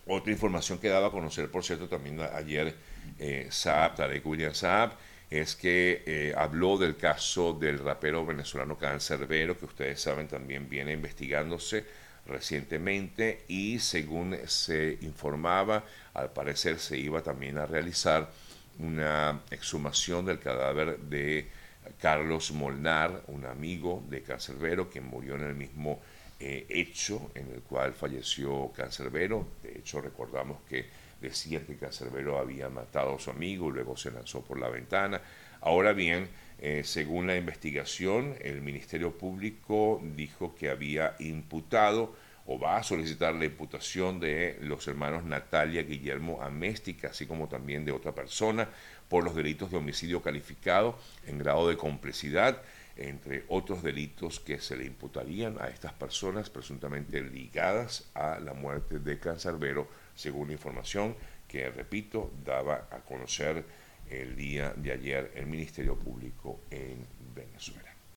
Otra 0.08 0.32
información 0.32 0.78
que 0.78 0.90
daba 0.90 1.08
a 1.08 1.12
conocer, 1.12 1.50
por 1.50 1.64
cierto, 1.64 1.88
también 1.88 2.20
ayer 2.22 2.76
eh, 3.20 3.48
Saab, 3.50 3.96
Tarek 3.96 4.26
William 4.26 4.54
Saab, 4.54 4.92
es 5.30 5.56
que 5.56 6.04
eh, 6.06 6.34
habló 6.38 6.78
del 6.78 6.96
caso 6.96 7.54
del 7.54 7.80
rapero 7.80 8.26
venezolano 8.26 8.78
Cancerbero, 8.78 9.58
que 9.58 9.66
ustedes 9.66 10.00
saben 10.00 10.28
también 10.28 10.70
viene 10.70 10.94
investigándose 10.94 11.86
recientemente 12.28 13.44
y 13.48 13.80
según 13.80 14.38
se 14.48 14.98
informaba, 15.02 15.84
al 16.14 16.32
parecer 16.32 16.80
se 16.80 16.98
iba 16.98 17.22
también 17.22 17.58
a 17.58 17.66
realizar 17.66 18.30
una 18.80 19.42
exhumación 19.52 20.26
del 20.26 20.40
cadáver 20.40 21.00
de 21.00 21.48
Carlos 22.00 22.52
Molnar, 22.52 23.24
un 23.28 23.46
amigo 23.46 24.04
de 24.10 24.22
Cancerbero 24.22 24.90
que 24.90 25.02
murió 25.02 25.36
en 25.36 25.44
el 25.44 25.56
mismo 25.56 26.02
eh, 26.40 26.66
hecho 26.70 27.32
en 27.36 27.52
el 27.52 27.62
cual 27.62 27.94
falleció 27.94 28.72
Cancerbero. 28.76 29.48
De 29.64 29.80
hecho, 29.80 30.02
recordamos 30.02 30.60
que 30.68 30.86
decía 31.22 31.66
que 31.66 31.78
Cancerbero 31.78 32.38
había 32.38 32.70
matado 32.70 33.16
a 33.16 33.20
su 33.20 33.32
amigo, 33.32 33.70
y 33.70 33.74
luego 33.74 33.96
se 33.96 34.12
lanzó 34.12 34.42
por 34.44 34.60
la 34.60 34.70
ventana. 34.70 35.22
Ahora 35.62 35.94
bien, 35.94 36.28
eh, 36.60 36.84
según 36.84 37.28
la 37.28 37.36
investigación, 37.36 38.36
el 38.42 38.62
Ministerio 38.62 39.18
Público 39.18 40.02
dijo 40.16 40.56
que 40.56 40.70
había 40.70 41.16
imputado 41.20 42.16
o 42.48 42.60
va 42.60 42.78
a 42.78 42.84
solicitar 42.84 43.34
la 43.34 43.46
imputación 43.46 44.20
de 44.20 44.58
los 44.62 44.88
hermanos 44.88 45.24
Natalia 45.24 45.82
Guillermo 45.82 46.42
Améstica, 46.42 47.10
así 47.10 47.26
como 47.26 47.48
también 47.48 47.86
de 47.86 47.92
otra 47.92 48.14
persona, 48.14 48.70
por 49.10 49.24
los 49.24 49.36
delitos 49.36 49.72
de 49.72 49.78
homicidio 49.78 50.22
calificado 50.22 50.98
en 51.26 51.40
grado 51.40 51.68
de 51.68 51.78
complicidad, 51.78 52.62
entre 52.96 53.44
otros 53.50 53.84
delitos 53.84 54.40
que 54.40 54.60
se 54.60 54.78
le 54.78 54.86
imputarían 54.86 55.58
a 55.60 55.68
estas 55.68 55.94
personas 55.94 56.50
presuntamente 56.50 57.22
ligadas 57.22 58.10
a 58.14 58.40
la 58.40 58.54
muerte 58.54 59.00
de 59.00 59.20
Cancerbero 59.20 59.88
según 60.16 60.48
la 60.48 60.54
información 60.54 61.16
que, 61.48 61.70
repito, 61.70 62.32
daba 62.44 62.88
a 62.92 63.00
conocer 63.00 63.66
el 64.10 64.36
día 64.36 64.74
de 64.76 64.92
ayer 64.92 65.32
el 65.36 65.48
Ministerio 65.48 65.98
Público 65.98 66.62
en 66.70 67.06
Venezuela. 67.34 67.85